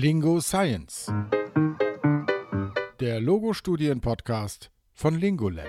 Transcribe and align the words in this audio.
Lingo 0.00 0.40
Science. 0.40 1.12
Der 3.00 3.20
Logo-Studien-Podcast 3.20 4.70
von 4.94 5.18
Lingolab. 5.18 5.66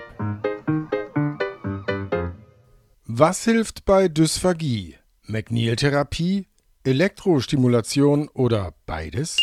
Was 3.06 3.44
hilft 3.44 3.84
bei 3.84 4.06
Dysphagie? 4.06 4.98
McNeil-Therapie, 5.24 6.46
Elektrostimulation 6.84 8.28
oder 8.28 8.72
beides? 8.86 9.36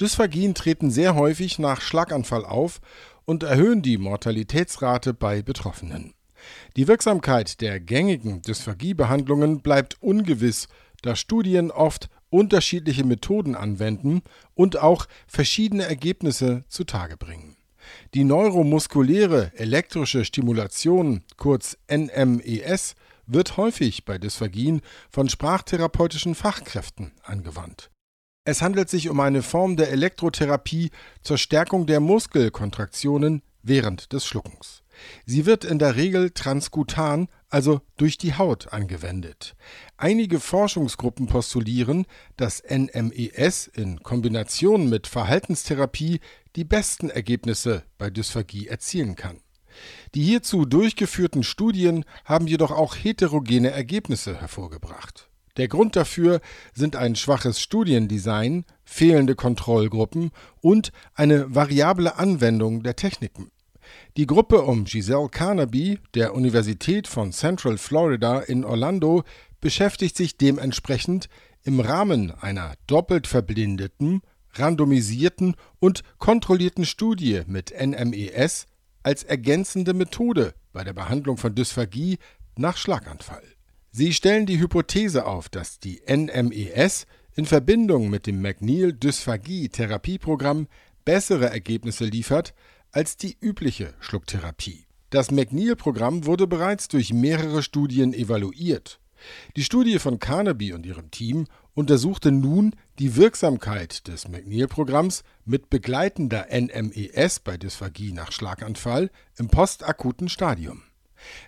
Dysphagien 0.00 0.54
treten 0.54 0.90
sehr 0.90 1.14
häufig 1.14 1.58
nach 1.58 1.82
Schlaganfall 1.82 2.46
auf 2.46 2.80
und 3.26 3.42
erhöhen 3.42 3.82
die 3.82 3.98
Mortalitätsrate 3.98 5.12
bei 5.12 5.42
Betroffenen. 5.42 6.14
Die 6.78 6.88
Wirksamkeit 6.88 7.60
der 7.60 7.80
gängigen 7.80 8.40
Dysphagiebehandlungen 8.40 9.60
bleibt 9.60 10.02
ungewiss, 10.02 10.68
da 11.02 11.14
Studien 11.14 11.70
oft 11.70 12.08
unterschiedliche 12.30 13.04
Methoden 13.04 13.54
anwenden 13.54 14.22
und 14.54 14.78
auch 14.78 15.06
verschiedene 15.26 15.84
Ergebnisse 15.84 16.64
zutage 16.68 17.16
bringen. 17.16 17.56
Die 18.14 18.24
neuromuskuläre 18.24 19.52
elektrische 19.56 20.24
Stimulation, 20.24 21.22
kurz 21.36 21.78
NMES, 21.90 22.94
wird 23.26 23.56
häufig 23.56 24.04
bei 24.04 24.18
Dysphagien 24.18 24.80
von 25.10 25.28
sprachtherapeutischen 25.28 26.34
Fachkräften 26.34 27.12
angewandt. 27.22 27.90
Es 28.44 28.62
handelt 28.62 28.88
sich 28.88 29.10
um 29.10 29.20
eine 29.20 29.42
Form 29.42 29.76
der 29.76 29.90
Elektrotherapie 29.90 30.90
zur 31.22 31.36
Stärkung 31.36 31.86
der 31.86 32.00
Muskelkontraktionen 32.00 33.42
während 33.62 34.14
des 34.14 34.24
Schluckens. 34.24 34.82
Sie 35.26 35.44
wird 35.44 35.64
in 35.64 35.78
der 35.78 35.96
Regel 35.96 36.30
transkutan, 36.30 37.28
also 37.48 37.80
durch 37.96 38.18
die 38.18 38.34
Haut, 38.34 38.72
angewendet. 38.72 39.56
Einige 39.96 40.40
Forschungsgruppen 40.40 41.26
postulieren, 41.26 42.06
dass 42.36 42.62
NMES 42.68 43.68
in 43.68 44.02
Kombination 44.02 44.88
mit 44.88 45.06
Verhaltenstherapie 45.06 46.20
die 46.56 46.64
besten 46.64 47.10
Ergebnisse 47.10 47.84
bei 47.96 48.10
Dysphagie 48.10 48.68
erzielen 48.68 49.16
kann. 49.16 49.40
Die 50.14 50.22
hierzu 50.22 50.64
durchgeführten 50.64 51.42
Studien 51.42 52.04
haben 52.24 52.46
jedoch 52.46 52.70
auch 52.70 52.96
heterogene 52.96 53.70
Ergebnisse 53.70 54.40
hervorgebracht. 54.40 55.28
Der 55.56 55.68
Grund 55.68 55.96
dafür 55.96 56.40
sind 56.72 56.94
ein 56.94 57.16
schwaches 57.16 57.60
Studiendesign, 57.60 58.64
fehlende 58.84 59.34
Kontrollgruppen 59.34 60.30
und 60.60 60.92
eine 61.14 61.52
variable 61.54 62.16
Anwendung 62.16 62.82
der 62.84 62.94
Techniken. 62.94 63.50
Die 64.16 64.26
Gruppe 64.26 64.62
um 64.62 64.84
Giselle 64.84 65.28
Carnaby 65.28 66.00
der 66.14 66.34
Universität 66.34 67.06
von 67.06 67.32
Central 67.32 67.78
Florida 67.78 68.40
in 68.40 68.64
Orlando 68.64 69.24
beschäftigt 69.60 70.16
sich 70.16 70.36
dementsprechend 70.36 71.28
im 71.64 71.80
Rahmen 71.80 72.30
einer 72.30 72.74
doppelt 72.86 73.26
verblindeten, 73.26 74.22
randomisierten 74.52 75.56
und 75.80 76.02
kontrollierten 76.18 76.84
Studie 76.84 77.42
mit 77.46 77.74
NMES 77.78 78.66
als 79.02 79.22
ergänzende 79.22 79.94
Methode 79.94 80.54
bei 80.72 80.84
der 80.84 80.92
Behandlung 80.92 81.36
von 81.36 81.54
Dysphagie 81.54 82.18
nach 82.56 82.76
Schlaganfall. 82.76 83.44
Sie 83.90 84.12
stellen 84.12 84.44
die 84.46 84.60
Hypothese 84.60 85.26
auf, 85.26 85.48
dass 85.48 85.80
die 85.80 86.02
NMES 86.06 87.06
in 87.34 87.46
Verbindung 87.46 88.10
mit 88.10 88.26
dem 88.26 88.42
McNeil-Dysphagie-Therapieprogramm 88.42 90.68
bessere 91.04 91.50
Ergebnisse 91.50 92.04
liefert 92.04 92.54
als 92.92 93.16
die 93.16 93.36
übliche 93.40 93.94
Schlucktherapie. 94.00 94.86
Das 95.10 95.30
McNeil-Programm 95.30 96.26
wurde 96.26 96.46
bereits 96.46 96.88
durch 96.88 97.12
mehrere 97.12 97.62
Studien 97.62 98.12
evaluiert. 98.12 99.00
Die 99.56 99.64
Studie 99.64 99.98
von 99.98 100.18
Carnaby 100.18 100.72
und 100.72 100.86
ihrem 100.86 101.10
Team 101.10 101.46
untersuchte 101.74 102.30
nun 102.30 102.74
die 102.98 103.16
Wirksamkeit 103.16 104.06
des 104.08 104.28
McNeil-Programms 104.28 105.22
mit 105.44 105.70
begleitender 105.70 106.46
NMES 106.50 107.40
bei 107.40 107.56
Dysphagie 107.56 108.12
nach 108.12 108.32
Schlaganfall 108.32 109.10
im 109.36 109.48
postakuten 109.48 110.28
Stadium. 110.28 110.82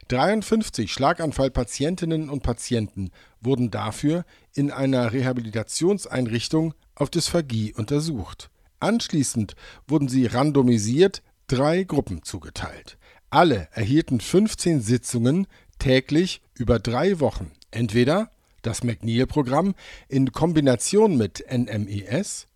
53 0.08 0.92
Schlaganfallpatientinnen 0.92 2.28
und 2.28 2.42
Patienten 2.42 3.10
wurden 3.40 3.70
dafür 3.70 4.24
in 4.54 4.70
einer 4.70 5.12
Rehabilitationseinrichtung 5.12 6.74
auf 6.94 7.10
Dysphagie 7.10 7.72
untersucht. 7.74 8.50
Anschließend 8.80 9.54
wurden 9.86 10.08
sie 10.08 10.26
randomisiert 10.26 11.22
drei 11.50 11.82
Gruppen 11.82 12.22
zugeteilt. 12.22 12.96
Alle 13.28 13.68
erhielten 13.72 14.20
15 14.20 14.80
Sitzungen 14.80 15.48
täglich 15.80 16.42
über 16.54 16.78
drei 16.78 17.18
Wochen. 17.18 17.50
Entweder 17.72 18.30
das 18.62 18.84
McNeil-Programm 18.84 19.74
in 20.08 20.30
Kombination 20.30 21.16
mit 21.16 21.44
NMES, 21.50 22.46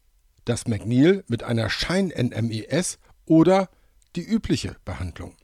das 0.44 0.68
McNeil 0.68 1.24
mit 1.26 1.42
einer 1.42 1.70
Schein-NMES 1.70 2.98
oder 3.26 3.68
die 4.14 4.22
übliche 4.22 4.76
Behandlung. 4.84 5.34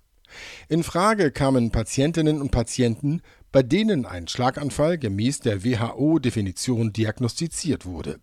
In 0.69 0.85
Frage 0.85 1.33
kamen 1.33 1.73
Patientinnen 1.73 2.41
und 2.41 2.53
Patienten, 2.53 3.21
bei 3.51 3.65
denen 3.65 4.07
ein 4.07 4.29
Schlaganfall 4.29 4.97
gemäß 4.97 5.41
der 5.41 5.65
WHO-Definition 5.65 6.93
diagnostiziert 6.93 7.85
wurde. 7.85 8.21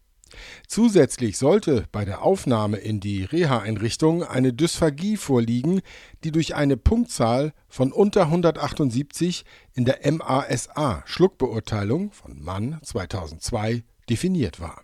Zusätzlich 0.67 1.37
sollte 1.37 1.85
bei 1.91 2.05
der 2.05 2.21
Aufnahme 2.21 2.77
in 2.77 2.99
die 2.99 3.23
Reha-Einrichtung 3.23 4.23
eine 4.23 4.53
Dysphagie 4.53 5.17
vorliegen, 5.17 5.81
die 6.23 6.31
durch 6.31 6.53
eine 6.55 6.77
Punktzahl 6.77 7.53
von 7.67 7.91
unter 7.91 8.21
178 8.23 9.45
in 9.73 9.85
der 9.85 9.99
MASA-Schluckbeurteilung 10.11 12.11
von 12.11 12.41
Mann 12.41 12.79
2002 12.83 13.83
definiert 14.09 14.59
war. 14.59 14.81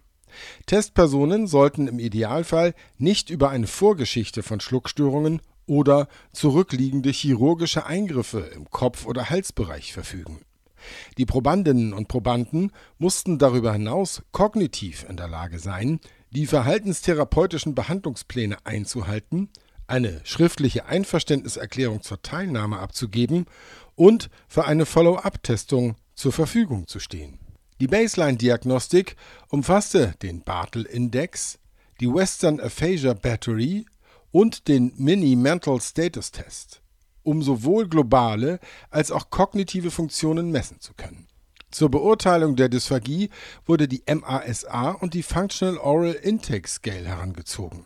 Testpersonen 0.65 1.47
sollten 1.47 1.87
im 1.87 1.99
Idealfall 1.99 2.73
nicht 2.97 3.29
über 3.29 3.49
eine 3.49 3.67
Vorgeschichte 3.67 4.43
von 4.43 4.59
Schluckstörungen 4.59 5.41
oder 5.65 6.09
zurückliegende 6.31 7.11
chirurgische 7.11 7.85
Eingriffe 7.85 8.39
im 8.39 8.69
Kopf- 8.69 9.05
oder 9.05 9.29
Halsbereich 9.29 9.93
verfügen 9.93 10.41
die 11.17 11.25
Probandinnen 11.25 11.93
und 11.93 12.07
Probanden 12.07 12.71
mussten 12.97 13.37
darüber 13.37 13.73
hinaus 13.73 14.23
kognitiv 14.31 15.05
in 15.07 15.17
der 15.17 15.27
Lage 15.27 15.59
sein, 15.59 15.99
die 16.31 16.45
verhaltenstherapeutischen 16.45 17.75
Behandlungspläne 17.75 18.57
einzuhalten, 18.65 19.49
eine 19.87 20.21
schriftliche 20.23 20.85
Einverständniserklärung 20.85 22.01
zur 22.01 22.21
Teilnahme 22.21 22.79
abzugeben 22.79 23.45
und 23.95 24.29
für 24.47 24.65
eine 24.65 24.85
Follow-up-Testung 24.85 25.95
zur 26.15 26.31
Verfügung 26.31 26.87
zu 26.87 26.99
stehen. 26.99 27.39
Die 27.79 27.87
Baseline-Diagnostik 27.87 29.15
umfasste 29.49 30.13
den 30.21 30.43
Bartle-Index, 30.43 31.59
die 31.99 32.11
Western 32.11 32.59
Aphasia 32.59 33.13
Battery 33.13 33.85
und 34.31 34.67
den 34.67 34.93
Mini-Mental 34.97 35.81
Status 35.81 36.31
Test 36.31 36.82
um 37.23 37.41
sowohl 37.41 37.87
globale 37.87 38.59
als 38.89 39.11
auch 39.11 39.29
kognitive 39.29 39.91
Funktionen 39.91 40.51
messen 40.51 40.79
zu 40.79 40.93
können. 40.93 41.27
Zur 41.71 41.89
Beurteilung 41.89 42.55
der 42.55 42.69
Dysphagie 42.69 43.29
wurde 43.65 43.87
die 43.87 44.03
MASA 44.07 44.91
und 44.91 45.15
die 45.15 45.23
Functional 45.23 45.77
Oral 45.77 46.13
Intake 46.13 46.67
Scale 46.67 47.07
herangezogen. 47.07 47.85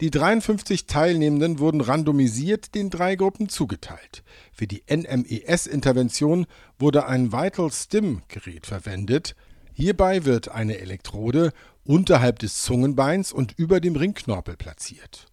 Die 0.00 0.10
53 0.10 0.86
Teilnehmenden 0.86 1.58
wurden 1.58 1.80
randomisiert 1.80 2.74
den 2.76 2.88
drei 2.88 3.16
Gruppen 3.16 3.48
zugeteilt. 3.48 4.22
Für 4.52 4.68
die 4.68 4.84
NMES-Intervention 4.88 6.46
wurde 6.78 7.06
ein 7.06 7.32
Vital 7.32 7.72
Stim 7.72 8.22
Gerät 8.28 8.66
verwendet. 8.66 9.34
Hierbei 9.74 10.24
wird 10.24 10.50
eine 10.50 10.78
Elektrode 10.78 11.52
unterhalb 11.84 12.38
des 12.38 12.62
Zungenbeins 12.62 13.32
und 13.32 13.58
über 13.58 13.80
dem 13.80 13.96
Ringknorpel 13.96 14.56
platziert. 14.56 15.26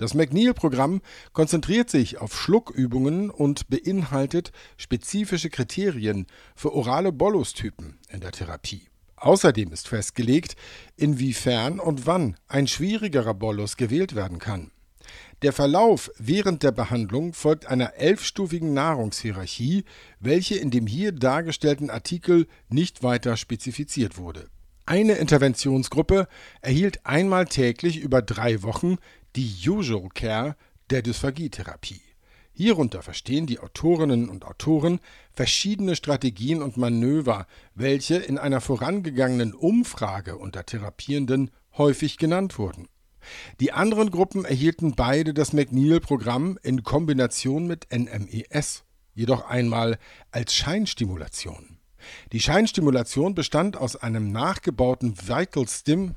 Das 0.00 0.14
McNeil-Programm 0.14 1.02
konzentriert 1.34 1.90
sich 1.90 2.16
auf 2.16 2.34
Schluckübungen 2.34 3.28
und 3.28 3.68
beinhaltet 3.68 4.50
spezifische 4.78 5.50
Kriterien 5.50 6.26
für 6.56 6.72
orale 6.72 7.12
Bollustypen 7.12 7.98
in 8.08 8.20
der 8.20 8.32
Therapie. 8.32 8.88
Außerdem 9.16 9.70
ist 9.72 9.88
festgelegt, 9.88 10.56
inwiefern 10.96 11.78
und 11.78 12.06
wann 12.06 12.36
ein 12.48 12.66
schwierigerer 12.66 13.34
Bolus 13.34 13.76
gewählt 13.76 14.14
werden 14.14 14.38
kann. 14.38 14.70
Der 15.42 15.52
Verlauf 15.52 16.10
während 16.16 16.62
der 16.62 16.72
Behandlung 16.72 17.34
folgt 17.34 17.66
einer 17.66 17.96
elfstufigen 17.96 18.72
Nahrungshierarchie, 18.72 19.84
welche 20.18 20.54
in 20.54 20.70
dem 20.70 20.86
hier 20.86 21.12
dargestellten 21.12 21.90
Artikel 21.90 22.46
nicht 22.70 23.02
weiter 23.02 23.36
spezifiziert 23.36 24.16
wurde. 24.16 24.48
Eine 24.90 25.12
Interventionsgruppe 25.12 26.26
erhielt 26.62 27.06
einmal 27.06 27.44
täglich 27.44 28.00
über 28.00 28.22
drei 28.22 28.64
Wochen 28.64 28.96
die 29.36 29.52
Usual 29.66 30.08
Care 30.14 30.56
der 30.90 31.02
Dysphagietherapie. 31.02 32.02
Hierunter 32.52 33.02
verstehen 33.02 33.46
die 33.46 33.60
Autorinnen 33.60 34.28
und 34.28 34.44
Autoren 34.44 35.00
verschiedene 35.32 35.96
Strategien 35.96 36.62
und 36.62 36.76
Manöver, 36.76 37.46
welche 37.74 38.16
in 38.16 38.38
einer 38.38 38.60
vorangegangenen 38.60 39.54
Umfrage 39.54 40.36
unter 40.36 40.66
Therapierenden 40.66 41.50
häufig 41.78 42.18
genannt 42.18 42.58
wurden. 42.58 42.88
Die 43.60 43.72
anderen 43.72 44.10
Gruppen 44.10 44.44
erhielten 44.44 44.94
beide 44.94 45.32
das 45.32 45.52
McNeil-Programm 45.52 46.58
in 46.62 46.82
Kombination 46.82 47.66
mit 47.66 47.86
NMES, 47.92 48.84
jedoch 49.14 49.48
einmal 49.48 49.98
als 50.30 50.54
Scheinstimulation. 50.54 51.78
Die 52.32 52.40
Scheinstimulation 52.40 53.34
bestand 53.34 53.76
aus 53.76 53.96
einem 53.96 54.32
nachgebauten 54.32 55.16
Vital 55.18 55.68
Stim 55.68 56.14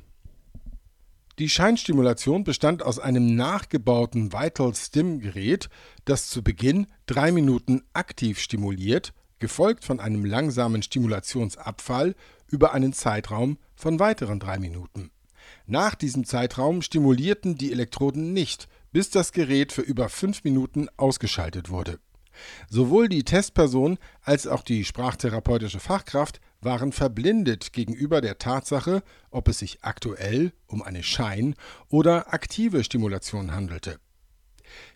die 1.40 1.50
Scheinstimulation 1.50 2.44
bestand 2.44 2.84
aus 2.84 3.00
einem 3.00 3.36
nachgebauten 3.36 4.34
Vital 4.34 4.76
Stim 4.76 5.20
Gerät, 5.20 5.70
das 6.06 6.28
zu 6.28 6.44
Beginn 6.44 6.88
drei 7.08 7.32
Minuten 7.32 7.82
aktiv 7.94 8.40
stimuliert, 8.40 9.14
gefolgt 9.40 9.84
von 9.84 10.00
einem 10.00 10.26
langsamen 10.26 10.84
Stimulationsabfall 10.84 12.16
über 12.50 12.74
einen 12.74 12.94
Zeitraum 12.94 13.58
von 13.76 14.00
weiteren 14.00 14.40
drei 14.40 14.60
Minuten. 14.60 15.10
Nach 15.66 15.96
diesem 15.96 16.24
Zeitraum 16.24 16.82
stimulierten 16.82 17.58
die 17.58 17.72
Elektroden 17.72 18.32
nicht, 18.32 18.68
bis 18.92 19.10
das 19.10 19.32
Gerät 19.32 19.72
für 19.72 19.82
über 19.82 20.10
fünf 20.10 20.44
Minuten 20.44 20.88
ausgeschaltet 20.98 21.70
wurde. 21.70 22.00
Sowohl 22.70 23.10
die 23.10 23.24
Testperson 23.24 23.98
als 24.22 24.48
auch 24.48 24.64
die 24.64 24.86
sprachtherapeutische 24.86 25.80
Fachkraft 25.80 26.40
waren 26.62 26.92
verblindet 26.92 27.74
gegenüber 27.74 28.22
der 28.22 28.38
Tatsache, 28.38 29.04
ob 29.32 29.48
es 29.48 29.60
sich 29.60 29.80
aktuell 29.82 30.54
um 30.68 30.82
eine 30.82 31.04
Schein- 31.04 31.56
oder 31.90 32.34
aktive 32.34 32.84
Stimulation 32.84 33.54
handelte. 33.54 34.00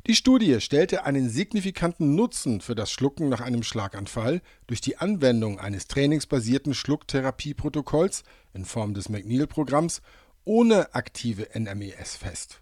Die 0.08 0.16
Studie 0.16 0.60
stellte 0.62 1.04
einen 1.06 1.30
signifikanten 1.30 2.16
Nutzen 2.16 2.62
für 2.62 2.76
das 2.76 2.92
Schlucken 2.92 3.30
nach 3.30 3.42
einem 3.42 3.64
Schlaganfall 3.64 4.42
durch 4.66 4.82
die 4.82 4.98
Anwendung 4.98 5.60
eines 5.60 5.88
trainingsbasierten 5.88 6.74
Schlucktherapieprotokolls 6.74 8.24
in 8.54 8.66
Form 8.66 8.94
des 8.94 9.10
McNeil-Programms 9.10 10.02
ohne 10.46 10.96
aktive 10.96 11.48
NMES 11.54 12.16
fest. 12.16 12.62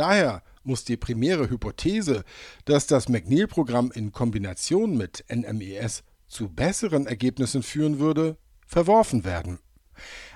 Daher 0.00 0.42
muss 0.62 0.84
die 0.86 0.96
primäre 0.96 1.50
Hypothese, 1.50 2.24
dass 2.64 2.86
das 2.86 3.10
McNeil-Programm 3.10 3.92
in 3.92 4.12
Kombination 4.12 4.96
mit 4.96 5.26
NMES 5.30 6.04
zu 6.26 6.48
besseren 6.48 7.06
Ergebnissen 7.06 7.62
führen 7.62 7.98
würde, 7.98 8.38
verworfen 8.66 9.24
werden. 9.26 9.58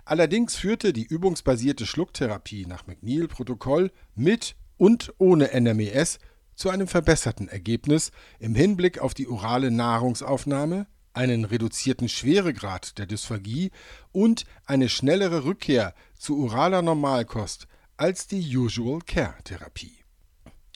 Allerdings 0.04 0.54
führte 0.54 0.92
die 0.92 1.06
übungsbasierte 1.06 1.86
Schlucktherapie 1.86 2.66
nach 2.66 2.86
McNeil-Protokoll 2.86 3.90
mit 4.14 4.54
und 4.76 5.14
ohne 5.16 5.48
NMES 5.58 6.18
zu 6.54 6.68
einem 6.68 6.86
verbesserten 6.86 7.48
Ergebnis 7.48 8.10
im 8.40 8.54
Hinblick 8.54 8.98
auf 8.98 9.14
die 9.14 9.28
orale 9.28 9.70
Nahrungsaufnahme, 9.70 10.86
einen 11.14 11.46
reduzierten 11.46 12.10
Schweregrad 12.10 12.98
der 12.98 13.06
Dysphagie 13.06 13.70
und 14.12 14.44
eine 14.66 14.90
schnellere 14.90 15.46
Rückkehr 15.46 15.94
zu 16.18 16.38
oraler 16.44 16.82
Normalkost 16.82 17.66
als 17.96 18.26
die 18.26 18.56
Usual 18.56 18.98
Care 19.06 19.36
Therapie. 19.44 19.98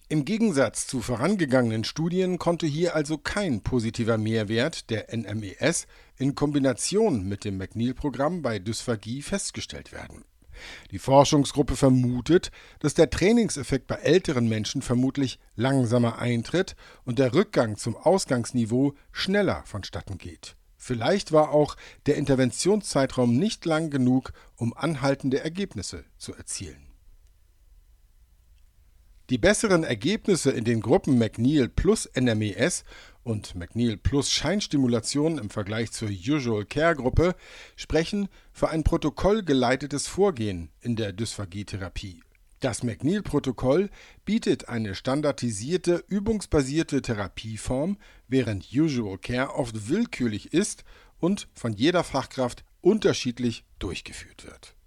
Im 0.09 0.25
Gegensatz 0.25 0.87
zu 0.87 1.01
vorangegangenen 1.01 1.83
Studien 1.83 2.39
konnte 2.39 2.67
hier 2.67 2.95
also 2.95 3.19
kein 3.19 3.61
positiver 3.63 4.17
Mehrwert 4.19 4.89
der 4.89 5.09
NMES 5.15 5.87
in 6.17 6.35
Kombination 6.37 7.25
mit 7.29 7.45
dem 7.45 7.59
McNeil-Programm 7.59 8.41
bei 8.41 8.61
Dysphagie 8.61 9.23
festgestellt 9.23 9.93
werden. 9.93 10.25
Die 10.93 10.99
Forschungsgruppe 10.99 11.77
vermutet, 11.77 12.53
dass 12.79 12.95
der 12.95 13.11
Trainingseffekt 13.11 13.89
bei 13.89 13.97
älteren 13.97 14.49
Menschen 14.49 14.81
vermutlich 14.81 15.41
langsamer 15.57 16.21
eintritt 16.21 16.77
und 17.05 17.19
der 17.19 17.35
Rückgang 17.35 17.77
zum 17.77 17.97
Ausgangsniveau 17.97 18.95
schneller 19.13 19.63
vonstatten 19.67 20.19
geht. 20.19 20.57
Vielleicht 20.77 21.33
war 21.33 21.51
auch 21.51 21.77
der 22.07 22.17
Interventionszeitraum 22.17 23.37
nicht 23.37 23.65
lang 23.65 23.91
genug, 23.91 24.33
um 24.57 24.73
anhaltende 24.73 25.41
Ergebnisse 25.41 26.05
zu 26.17 26.33
erzielen. 26.35 26.88
Die 29.31 29.37
besseren 29.37 29.85
Ergebnisse 29.85 30.51
in 30.53 30.65
den 30.65 30.81
Gruppen 30.81 31.19
McNeil 31.19 31.69
plus 31.69 32.09
NMES 32.19 32.85
und 33.25 33.55
McNeil 33.55 33.99
plus 33.99 34.31
Scheinstimulation 34.31 35.37
im 35.37 35.51
Vergleich 35.51 35.93
zur 35.93 36.09
Usual 36.09 36.65
Care 36.65 36.97
Gruppe 36.97 37.35
sprechen 37.77 38.31
für 38.53 38.71
ein 38.71 38.85
protokollgeleitetes 38.85 40.07
Vorgehen 40.07 40.71
in 40.81 40.97
der 40.97 41.13
Dysphagietherapie. 41.13 42.23
Das 42.61 42.83
McNeil-Protokoll 42.83 43.91
bietet 44.25 44.71
eine 44.71 44.95
standardisierte, 44.95 46.03
übungsbasierte 46.09 47.03
Therapieform, 47.03 47.99
während 48.29 48.73
Usual 48.73 49.19
Care 49.19 49.55
oft 49.55 49.91
willkürlich 49.91 50.55
ist 50.55 50.85
und 51.19 51.49
von 51.53 51.75
jeder 51.75 52.03
Fachkraft 52.03 52.65
unterschiedlich 52.81 53.67
durchgeführt 53.79 54.47
wird. 54.47 54.78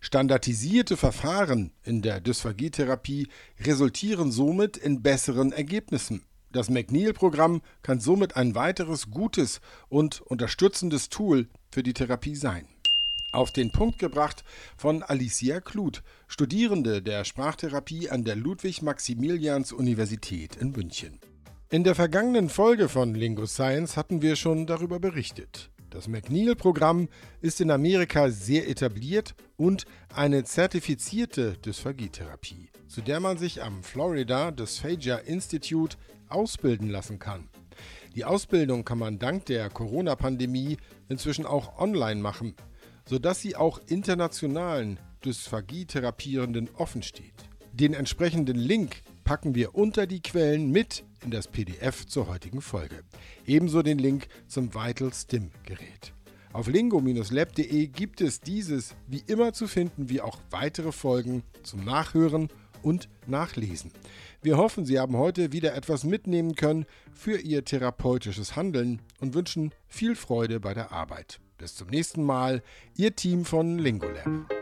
Standardisierte 0.00 0.96
Verfahren 0.96 1.72
in 1.84 2.02
der 2.02 2.20
Dysphagietherapie 2.20 3.28
resultieren 3.60 4.32
somit 4.32 4.76
in 4.76 5.02
besseren 5.02 5.52
Ergebnissen. 5.52 6.24
Das 6.50 6.70
McNeil-Programm 6.70 7.60
kann 7.82 8.00
somit 8.00 8.34
ein 8.36 8.54
weiteres 8.54 9.10
gutes 9.10 9.60
und 9.88 10.22
unterstützendes 10.22 11.10
Tool 11.10 11.48
für 11.70 11.82
die 11.82 11.92
Therapie 11.92 12.36
sein. 12.36 12.66
Auf 13.30 13.52
den 13.52 13.70
Punkt 13.70 13.98
gebracht 13.98 14.42
von 14.78 15.02
Alicia 15.02 15.60
Kluth, 15.60 16.02
Studierende 16.28 17.02
der 17.02 17.24
Sprachtherapie 17.24 18.08
an 18.08 18.24
der 18.24 18.36
Ludwig-Maximilians-Universität 18.36 20.56
in 20.56 20.70
München. 20.70 21.20
In 21.68 21.84
der 21.84 21.94
vergangenen 21.94 22.48
Folge 22.48 22.88
von 22.88 23.14
Lingo 23.14 23.44
Science 23.44 23.98
hatten 23.98 24.22
wir 24.22 24.36
schon 24.36 24.66
darüber 24.66 24.98
berichtet. 24.98 25.68
Das 25.90 26.06
McNeil-Programm 26.06 27.08
ist 27.40 27.60
in 27.60 27.70
Amerika 27.70 28.30
sehr 28.30 28.68
etabliert 28.68 29.34
und 29.56 29.86
eine 30.14 30.44
zertifizierte 30.44 31.54
Dysphagietherapie, 31.64 32.70
zu 32.88 33.00
der 33.00 33.20
man 33.20 33.38
sich 33.38 33.62
am 33.62 33.82
Florida 33.82 34.50
Dysphagia 34.50 35.16
Institute 35.16 35.96
ausbilden 36.28 36.90
lassen 36.90 37.18
kann. 37.18 37.48
Die 38.14 38.26
Ausbildung 38.26 38.84
kann 38.84 38.98
man 38.98 39.18
dank 39.18 39.46
der 39.46 39.70
Corona-Pandemie 39.70 40.76
inzwischen 41.08 41.46
auch 41.46 41.78
online 41.78 42.20
machen, 42.20 42.54
sodass 43.06 43.40
sie 43.40 43.56
auch 43.56 43.80
internationalen 43.86 45.00
Dysphagietherapierenden 45.24 46.68
offen 46.76 47.02
steht. 47.02 47.34
Den 47.72 47.94
entsprechenden 47.94 48.56
Link 48.56 49.02
packen 49.24 49.54
wir 49.54 49.74
unter 49.74 50.06
die 50.06 50.20
Quellen 50.20 50.70
mit 50.70 51.04
in 51.24 51.30
das 51.30 51.48
PDF 51.48 52.06
zur 52.06 52.28
heutigen 52.28 52.60
Folge. 52.60 53.02
Ebenso 53.46 53.82
den 53.82 53.98
Link 53.98 54.28
zum 54.46 54.74
Vital 54.74 55.12
Stim 55.12 55.50
Gerät. 55.64 56.12
Auf 56.52 56.66
lingo-lab.de 56.66 57.86
gibt 57.88 58.20
es 58.20 58.40
dieses 58.40 58.94
wie 59.06 59.22
immer 59.26 59.52
zu 59.52 59.66
finden, 59.66 60.08
wie 60.08 60.20
auch 60.20 60.38
weitere 60.50 60.92
Folgen 60.92 61.42
zum 61.62 61.84
Nachhören 61.84 62.48
und 62.82 63.08
Nachlesen. 63.26 63.92
Wir 64.40 64.56
hoffen, 64.56 64.86
Sie 64.86 64.98
haben 64.98 65.16
heute 65.16 65.52
wieder 65.52 65.74
etwas 65.74 66.04
mitnehmen 66.04 66.54
können 66.54 66.86
für 67.12 67.38
Ihr 67.38 67.64
therapeutisches 67.64 68.56
Handeln 68.56 69.02
und 69.20 69.34
wünschen 69.34 69.72
viel 69.86 70.14
Freude 70.14 70.60
bei 70.60 70.74
der 70.74 70.92
Arbeit. 70.92 71.40
Bis 71.58 71.74
zum 71.74 71.88
nächsten 71.88 72.22
Mal, 72.22 72.62
Ihr 72.96 73.14
Team 73.14 73.44
von 73.44 73.78
Lingolab. 73.78 74.57